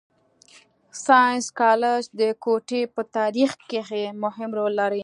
ساینس 1.05 1.45
کالج 1.61 2.03
د 2.19 2.21
کوټي 2.43 2.81
په 2.95 3.01
تارېخ 3.17 3.51
کښي 3.69 4.05
مهم 4.23 4.49
رول 4.57 4.73
لري. 4.81 4.99